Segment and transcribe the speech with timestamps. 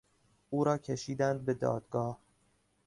[0.49, 2.19] او را کشیدند به دادگاه.